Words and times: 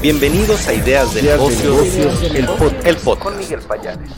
Bienvenidos 0.00 0.68
a 0.68 0.74
Ideas 0.74 1.12
de 1.12 1.22
Negocios, 1.22 2.22
el, 2.84 2.96
pod, 2.98 3.18
Con 3.18 3.36
Miguel 3.36 3.58
Payares. 3.62 4.10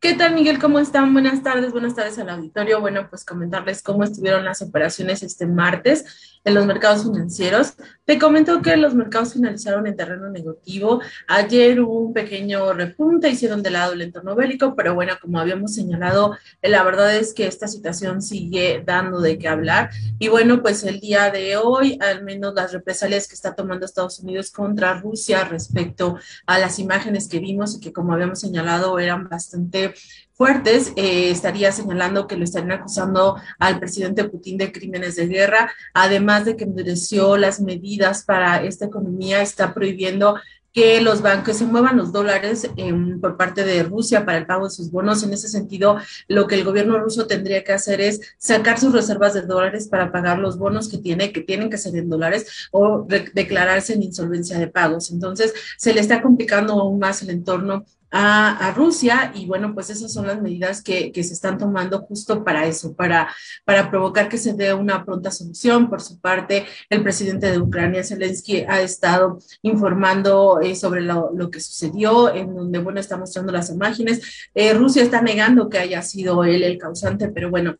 ¿Qué 0.00 0.14
tal, 0.14 0.32
Miguel? 0.32 0.60
¿Cómo 0.60 0.78
están? 0.78 1.12
Buenas 1.12 1.42
tardes, 1.42 1.72
buenas 1.72 1.96
tardes 1.96 2.16
al 2.20 2.28
auditorio. 2.28 2.80
Bueno, 2.80 3.08
pues 3.10 3.24
comentarles 3.24 3.82
cómo 3.82 4.04
estuvieron 4.04 4.44
las 4.44 4.62
operaciones 4.62 5.24
este 5.24 5.44
martes 5.44 6.38
en 6.44 6.54
los 6.54 6.66
mercados 6.66 7.02
financieros. 7.02 7.74
Te 8.04 8.16
comento 8.16 8.62
que 8.62 8.76
los 8.76 8.94
mercados 8.94 9.32
finalizaron 9.32 9.88
en 9.88 9.96
terreno 9.96 10.30
negativo. 10.30 11.00
Ayer 11.26 11.80
hubo 11.80 11.98
un 11.98 12.12
pequeño 12.12 12.72
repunte, 12.72 13.28
hicieron 13.28 13.60
de 13.60 13.70
lado 13.70 13.92
el 13.92 14.02
entorno 14.02 14.36
bélico, 14.36 14.76
pero 14.76 14.94
bueno, 14.94 15.14
como 15.20 15.40
habíamos 15.40 15.74
señalado, 15.74 16.38
la 16.62 16.84
verdad 16.84 17.16
es 17.16 17.34
que 17.34 17.48
esta 17.48 17.66
situación 17.66 18.22
sigue 18.22 18.84
dando 18.86 19.20
de 19.20 19.36
qué 19.36 19.48
hablar. 19.48 19.90
Y 20.20 20.28
bueno, 20.28 20.62
pues 20.62 20.84
el 20.84 21.00
día 21.00 21.30
de 21.30 21.56
hoy, 21.56 21.98
al 22.00 22.22
menos 22.22 22.54
las 22.54 22.72
represalias 22.72 23.26
que 23.26 23.34
está 23.34 23.56
tomando 23.56 23.84
Estados 23.84 24.20
Unidos 24.20 24.52
contra 24.52 24.94
Rusia 25.00 25.42
respecto 25.42 26.18
a 26.46 26.60
las 26.60 26.78
imágenes 26.78 27.28
que 27.28 27.40
vimos 27.40 27.76
y 27.76 27.80
que 27.80 27.92
como 27.92 28.12
habíamos 28.12 28.38
señalado 28.38 28.98
eran 29.00 29.28
bastante 29.28 29.87
fuertes, 30.34 30.92
eh, 30.94 31.30
estaría 31.30 31.72
señalando 31.72 32.28
que 32.28 32.36
lo 32.36 32.44
estarían 32.44 32.72
acusando 32.72 33.36
al 33.58 33.80
presidente 33.80 34.24
Putin 34.24 34.56
de 34.56 34.70
crímenes 34.70 35.16
de 35.16 35.26
guerra, 35.26 35.70
además 35.92 36.44
de 36.44 36.56
que 36.56 36.64
endureció 36.64 37.36
las 37.36 37.60
medidas 37.60 38.24
para 38.24 38.62
esta 38.62 38.86
economía, 38.86 39.42
está 39.42 39.74
prohibiendo 39.74 40.36
que 40.72 41.00
los 41.00 41.22
bancos 41.22 41.56
se 41.56 41.64
muevan 41.64 41.96
los 41.96 42.12
dólares 42.12 42.70
em, 42.76 43.20
por 43.20 43.36
parte 43.36 43.64
de 43.64 43.82
Rusia 43.82 44.24
para 44.24 44.38
el 44.38 44.46
pago 44.46 44.66
de 44.66 44.70
sus 44.70 44.92
bonos. 44.92 45.24
En 45.24 45.32
ese 45.32 45.48
sentido, 45.48 45.98
lo 46.28 46.46
que 46.46 46.54
el 46.54 46.64
gobierno 46.64 46.98
ruso 46.98 47.26
tendría 47.26 47.64
que 47.64 47.72
hacer 47.72 48.00
es 48.00 48.20
sacar 48.38 48.78
sus 48.78 48.92
reservas 48.92 49.34
de 49.34 49.42
dólares 49.42 49.88
para 49.88 50.12
pagar 50.12 50.38
los 50.38 50.56
bonos 50.56 50.88
que 50.88 50.98
tiene, 50.98 51.32
que 51.32 51.40
tienen 51.40 51.68
que 51.68 51.78
ser 51.78 51.96
en 51.96 52.08
dólares 52.08 52.68
o 52.70 53.04
declararse 53.32 53.94
en 53.94 54.04
insolvencia 54.04 54.56
de 54.56 54.68
pagos. 54.68 55.10
Entonces, 55.10 55.52
se 55.76 55.92
le 55.92 56.00
está 56.00 56.22
complicando 56.22 56.74
aún 56.74 56.98
más 56.98 57.22
el 57.22 57.30
entorno 57.30 57.84
a, 58.10 58.72
Rusia 58.74 59.32
y 59.34 59.46
bueno, 59.46 59.74
pues 59.74 59.90
esas 59.90 60.12
son 60.12 60.26
las 60.26 60.40
medidas 60.40 60.82
que, 60.82 61.12
se 61.14 61.34
están 61.34 61.58
tomando 61.58 62.00
justo 62.00 62.44
para 62.44 62.66
eso, 62.66 62.94
para, 62.94 63.28
para 63.64 63.90
provocar 63.90 64.28
que 64.28 64.38
se 64.38 64.54
dé 64.54 64.72
una 64.72 65.04
pronta 65.04 65.30
solución. 65.30 65.90
Por 65.90 66.00
su 66.00 66.20
parte, 66.20 66.66
el 66.88 67.02
presidente 67.02 67.50
de 67.50 67.58
Ucrania, 67.58 68.04
Zelensky, 68.04 68.64
ha 68.68 68.80
estado 68.80 69.38
informando 69.62 70.60
eh, 70.60 70.74
sobre 70.74 71.02
lo, 71.02 71.50
que 71.50 71.60
sucedió, 71.60 72.34
en 72.34 72.54
donde, 72.54 72.78
bueno, 72.78 73.00
está 73.00 73.16
mostrando 73.16 73.52
las 73.52 73.70
imágenes. 73.70 74.48
Eh, 74.54 74.74
Rusia 74.74 75.02
está 75.02 75.20
negando 75.20 75.68
que 75.68 75.78
haya 75.78 76.02
sido 76.02 76.44
él 76.44 76.62
el 76.62 76.78
causante, 76.78 77.28
pero 77.28 77.50
bueno, 77.50 77.76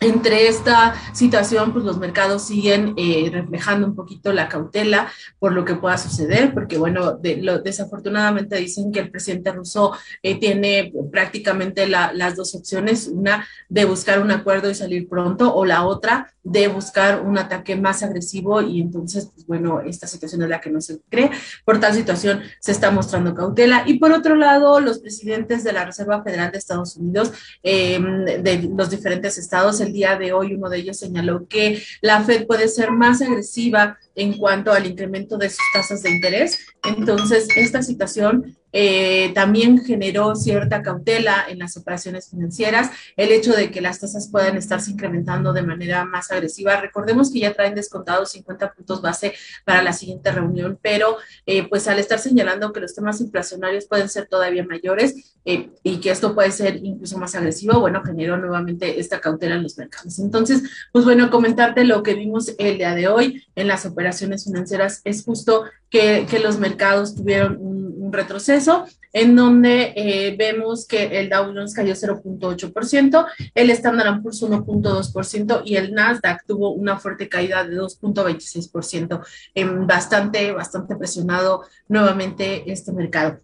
entre 0.00 0.48
esta 0.48 0.94
situación, 1.14 1.72
pues 1.72 1.84
los 1.84 1.98
mercados 1.98 2.42
siguen 2.42 2.94
eh, 2.96 3.30
reflejando 3.32 3.86
un 3.86 3.94
poquito 3.94 4.32
la 4.32 4.48
cautela 4.48 5.10
por 5.38 5.52
lo 5.52 5.64
que 5.64 5.76
pueda 5.76 5.96
suceder, 5.96 6.52
porque 6.52 6.78
bueno, 6.78 7.12
desafortunadamente 7.12 8.56
dicen 8.56 8.92
que 8.92 9.00
el 9.00 9.10
presidente 9.10 9.52
ruso 9.52 9.96
eh, 10.22 10.38
tiene 10.38 10.92
prácticamente 11.10 11.86
las 11.86 12.36
dos 12.36 12.54
opciones, 12.54 13.08
una 13.08 13.46
de 13.68 13.84
buscar 13.84 14.20
un 14.20 14.30
acuerdo 14.30 14.68
y 14.68 14.74
salir 14.74 15.08
pronto, 15.08 15.54
o 15.54 15.64
la 15.64 15.84
otra 15.84 16.34
de 16.44 16.68
buscar 16.68 17.22
un 17.22 17.38
ataque 17.38 17.74
más 17.74 18.02
agresivo 18.02 18.60
y 18.60 18.80
entonces, 18.82 19.30
pues 19.34 19.46
bueno, 19.46 19.80
esta 19.80 20.06
situación 20.06 20.42
es 20.42 20.48
la 20.50 20.60
que 20.60 20.70
no 20.70 20.80
se 20.82 21.00
cree. 21.08 21.30
Por 21.64 21.80
tal 21.80 21.94
situación 21.94 22.42
se 22.60 22.72
está 22.72 22.90
mostrando 22.90 23.34
cautela. 23.34 23.84
Y 23.86 23.98
por 23.98 24.12
otro 24.12 24.36
lado, 24.36 24.78
los 24.78 24.98
presidentes 24.98 25.64
de 25.64 25.72
la 25.72 25.86
Reserva 25.86 26.22
Federal 26.22 26.52
de 26.52 26.58
Estados 26.58 26.96
Unidos, 26.96 27.32
em, 27.62 28.24
de 28.26 28.70
los 28.76 28.90
diferentes 28.90 29.38
estados, 29.38 29.80
el 29.84 29.92
día 29.92 30.16
de 30.16 30.32
hoy 30.32 30.54
uno 30.54 30.68
de 30.68 30.78
ellos 30.78 30.98
señaló 30.98 31.46
que 31.48 31.82
la 32.00 32.22
Fed 32.22 32.46
puede 32.46 32.68
ser 32.68 32.90
más 32.90 33.22
agresiva 33.22 33.98
en 34.14 34.36
cuanto 34.36 34.72
al 34.72 34.86
incremento 34.86 35.36
de 35.36 35.50
sus 35.50 35.64
tasas 35.72 36.02
de 36.02 36.10
interés. 36.10 36.66
Entonces, 36.82 37.48
esta 37.56 37.82
situación 37.82 38.56
eh, 38.76 39.30
también 39.34 39.84
generó 39.84 40.34
cierta 40.34 40.82
cautela 40.82 41.46
en 41.48 41.60
las 41.60 41.76
operaciones 41.76 42.28
financieras, 42.28 42.90
el 43.16 43.30
hecho 43.30 43.52
de 43.52 43.70
que 43.70 43.80
las 43.80 44.00
tasas 44.00 44.28
puedan 44.30 44.56
estarse 44.56 44.90
incrementando 44.90 45.52
de 45.52 45.62
manera 45.62 46.04
más 46.04 46.32
agresiva. 46.32 46.80
Recordemos 46.80 47.32
que 47.32 47.38
ya 47.38 47.54
traen 47.54 47.76
descontados 47.76 48.32
50 48.32 48.72
puntos 48.72 49.00
base 49.00 49.32
para 49.64 49.82
la 49.82 49.92
siguiente 49.92 50.32
reunión, 50.32 50.76
pero 50.82 51.16
eh, 51.46 51.68
pues 51.68 51.86
al 51.86 52.00
estar 52.00 52.18
señalando 52.18 52.72
que 52.72 52.80
los 52.80 52.96
temas 52.96 53.20
inflacionarios 53.20 53.86
pueden 53.86 54.08
ser 54.08 54.26
todavía 54.26 54.64
mayores 54.64 55.36
eh, 55.44 55.70
y 55.84 56.00
que 56.00 56.10
esto 56.10 56.34
puede 56.34 56.50
ser 56.50 56.76
incluso 56.82 57.16
más 57.16 57.36
agresivo, 57.36 57.78
bueno, 57.78 58.02
generó 58.04 58.36
nuevamente 58.38 58.98
esta 58.98 59.20
cautela 59.20 59.54
en 59.54 59.62
los 59.62 59.78
mercados. 59.78 60.18
Entonces, 60.18 60.62
pues 60.90 61.04
bueno, 61.04 61.30
comentarte 61.30 61.84
lo 61.84 62.02
que 62.02 62.14
vimos 62.14 62.52
el 62.58 62.78
día 62.78 62.96
de 62.96 63.06
hoy 63.06 63.46
en 63.54 63.68
las 63.68 63.86
operaciones 63.86 64.03
financieras 64.12 65.00
es 65.04 65.24
justo 65.24 65.64
que, 65.90 66.26
los 66.42 66.58
mercados 66.58 67.14
tuvieron 67.14 67.56
un 67.60 68.12
retroceso 68.12 68.86
en 69.14 69.36
donde 69.36 69.94
eh, 69.96 70.36
vemos 70.36 70.86
que 70.86 71.20
el 71.20 71.30
Dow 71.30 71.46
Jones 71.46 71.72
cayó 71.72 71.94
0.8%, 71.94 73.26
el 73.54 73.70
Standard 73.70 74.22
Poor's 74.22 74.42
1.2% 74.42 75.62
y 75.64 75.76
el 75.76 75.94
Nasdaq 75.94 76.44
tuvo 76.46 76.70
una 76.70 76.98
fuerte 76.98 77.28
caída 77.28 77.64
de 77.64 77.80
2.26%, 77.80 79.86
bastante, 79.86 80.52
bastante 80.52 80.96
presionado 80.96 81.62
nuevamente 81.88 82.70
este 82.70 82.92
mercado. 82.92 83.40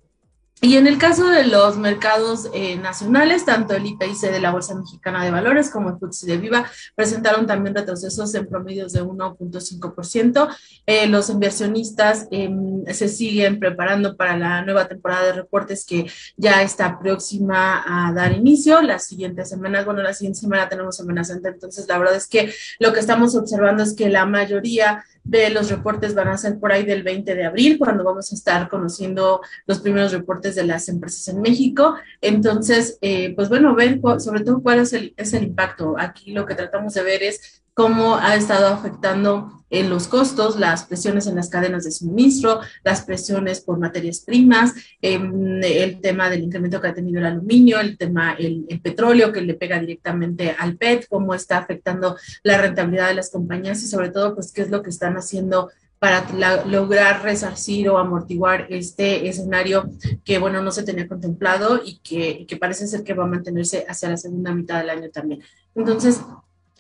Y 0.63 0.77
en 0.77 0.87
el 0.87 0.99
caso 0.99 1.27
de 1.29 1.47
los 1.47 1.79
mercados 1.79 2.51
eh, 2.53 2.77
nacionales, 2.77 3.47
tanto 3.47 3.75
el 3.75 3.87
IPIC 3.87 4.31
de 4.31 4.41
la 4.41 4.51
Bolsa 4.51 4.75
Mexicana 4.75 5.25
de 5.25 5.31
Valores 5.31 5.71
como 5.71 5.89
el 5.89 5.97
FTSE 5.97 6.27
de 6.27 6.37
Viva 6.37 6.71
presentaron 6.95 7.47
también 7.47 7.75
retrocesos 7.75 8.35
en 8.35 8.47
promedios 8.47 8.93
de 8.93 9.03
1.5%. 9.03 10.55
Eh, 10.85 11.07
los 11.07 11.31
inversionistas 11.31 12.29
em, 12.31 12.85
se 12.93 13.09
siguen 13.09 13.59
preparando 13.59 14.19
para 14.19 14.37
la 14.37 14.63
nueva 14.63 14.87
temporada 14.87 15.25
de 15.25 15.33
reportes 15.33 15.87
que 15.87 16.11
ya 16.37 16.61
está 16.61 16.99
próxima 16.99 17.83
a 17.87 18.13
dar 18.13 18.33
inicio. 18.33 18.83
Las 18.83 19.07
siguientes 19.07 19.49
semanas, 19.49 19.87
bueno, 19.87 20.03
la 20.03 20.13
siguiente 20.13 20.41
semana 20.41 20.69
tenemos 20.69 20.95
Semana 20.95 21.25
Santa, 21.25 21.49
entonces 21.49 21.89
la 21.89 21.97
verdad 21.97 22.17
es 22.17 22.27
que 22.27 22.53
lo 22.79 22.93
que 22.93 23.01
estamos 23.01 23.35
observando 23.35 23.83
es 23.83 23.95
que 23.95 24.11
la 24.11 24.27
mayoría 24.27 25.05
de 25.25 25.51
los 25.51 25.71
reportes 25.71 26.15
van 26.15 26.29
a 26.29 26.39
ser 26.39 26.59
por 26.59 26.73
ahí 26.73 26.85
del 26.85 27.03
20 27.03 27.35
de 27.35 27.45
abril, 27.45 27.79
cuando 27.79 28.05
vamos 28.05 28.33
a 28.33 28.35
estar 28.35 28.69
conociendo 28.69 29.41
los 29.67 29.81
primeros 29.81 30.13
reportes 30.13 30.55
de 30.55 30.65
las 30.65 30.89
empresas 30.89 31.29
en 31.29 31.41
México. 31.41 31.95
Entonces, 32.21 32.99
eh, 33.01 33.35
pues 33.35 33.49
bueno, 33.49 33.75
ver 33.75 34.01
sobre 34.19 34.43
todo 34.43 34.63
cuál 34.63 34.81
es 34.81 34.93
el, 34.93 35.15
es 35.17 35.33
el 35.33 35.45
impacto. 35.45 35.95
Aquí 35.99 36.33
lo 36.33 36.47
que 36.47 36.55
tratamos 36.55 36.95
de 36.95 37.03
ver 37.03 37.23
es 37.23 37.63
cómo 37.81 38.17
ha 38.17 38.37
estado 38.37 38.67
afectando 38.67 39.65
en 39.71 39.89
los 39.89 40.07
costos, 40.07 40.59
las 40.61 40.85
presiones 40.85 41.27
en 41.27 41.35
las 41.35 41.49
cadenas 41.49 41.85
de 41.85 41.91
suministro, 41.91 42.61
las 42.85 43.01
presiones 43.07 43.63
por 43.63 43.79
materias 43.79 44.21
primas, 44.21 44.75
em, 45.01 45.63
el 45.65 45.99
tema 46.03 46.29
del 46.29 46.43
incremento 46.43 46.79
que 46.79 46.89
ha 46.89 46.95
tenido 46.95 47.21
el 47.21 47.25
aluminio, 47.25 47.81
el 47.81 47.97
tema, 47.97 48.35
el, 48.39 48.67
petróleo 48.83 49.33
que 49.33 49.41
le 49.41 49.55
pega 49.55 49.81
directamente 49.81 50.55
al 50.59 50.77
PET, 50.77 51.07
cómo 51.09 51.33
está 51.33 51.57
afectando 51.57 52.19
la 52.43 52.59
rentabilidad 52.59 53.09
de 53.09 53.15
las 53.15 53.31
compañías 53.31 53.83
y 53.83 53.87
sobre 53.87 54.11
todo, 54.11 54.35
pues, 54.35 54.53
qué 54.53 54.61
es 54.61 54.69
lo 54.69 54.83
que 54.83 54.91
están 54.91 55.17
haciendo 55.17 55.71
para 55.99 56.27
lograr 56.67 57.23
resarcir 57.23 57.89
o 57.89 57.97
amortiguar 57.97 58.67
este 58.69 59.27
escenario 59.27 59.89
que, 60.23 60.37
bueno, 60.37 60.63
no 60.63 60.71
se 60.71 60.83
tenía 60.83 61.09
contemplado 61.09 61.81
y 61.83 62.01
que, 62.01 62.31
y 62.41 62.45
que 62.45 62.59
parece 62.59 62.87
ser 62.87 63.05
que 63.05 63.15
va 63.15 63.25
a 63.25 63.27
mantenerse 63.27 63.87
hacia 63.89 64.11
la 64.11 64.19
segunda 64.19 64.55
mitad 64.55 64.81
del 64.81 64.91
año 64.91 65.09
también. 65.11 65.43
Entonces, 65.75 66.21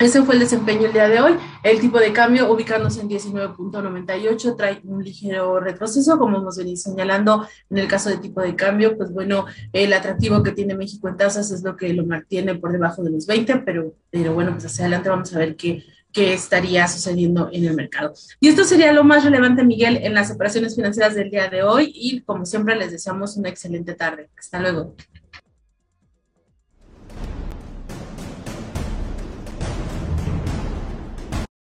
ese 0.00 0.22
fue 0.22 0.34
el 0.34 0.40
desempeño 0.40 0.86
el 0.86 0.94
día 0.94 1.08
de 1.08 1.20
hoy. 1.20 1.34
El 1.62 1.78
tipo 1.78 1.98
de 1.98 2.10
cambio 2.10 2.50
ubicándose 2.50 3.02
en 3.02 3.10
19.98 3.10 4.56
trae 4.56 4.80
un 4.84 5.04
ligero 5.04 5.60
retroceso, 5.60 6.18
como 6.18 6.38
hemos 6.38 6.56
venido 6.56 6.78
señalando 6.78 7.46
en 7.68 7.78
el 7.78 7.86
caso 7.86 8.08
de 8.08 8.16
tipo 8.16 8.40
de 8.40 8.56
cambio, 8.56 8.96
pues 8.96 9.12
bueno, 9.12 9.44
el 9.74 9.92
atractivo 9.92 10.42
que 10.42 10.52
tiene 10.52 10.74
México 10.74 11.06
en 11.08 11.18
tasas 11.18 11.50
es 11.50 11.62
lo 11.62 11.76
que 11.76 11.92
lo 11.92 12.06
mantiene 12.06 12.54
por 12.54 12.72
debajo 12.72 13.02
de 13.02 13.10
los 13.10 13.26
20, 13.26 13.56
pero, 13.58 13.94
pero 14.10 14.32
bueno, 14.32 14.52
pues 14.52 14.64
hacia 14.64 14.86
adelante 14.86 15.10
vamos 15.10 15.34
a 15.34 15.38
ver 15.38 15.54
qué, 15.54 15.84
qué 16.12 16.32
estaría 16.32 16.88
sucediendo 16.88 17.50
en 17.52 17.66
el 17.66 17.74
mercado. 17.74 18.14
Y 18.40 18.48
esto 18.48 18.64
sería 18.64 18.94
lo 18.94 19.04
más 19.04 19.22
relevante, 19.22 19.64
Miguel, 19.64 19.98
en 19.98 20.14
las 20.14 20.30
operaciones 20.30 20.74
financieras 20.74 21.14
del 21.14 21.30
día 21.30 21.50
de 21.50 21.62
hoy 21.62 21.92
y 21.94 22.22
como 22.22 22.46
siempre 22.46 22.74
les 22.74 22.90
deseamos 22.90 23.36
una 23.36 23.50
excelente 23.50 23.94
tarde. 23.94 24.30
Hasta 24.38 24.60
luego. 24.60 24.94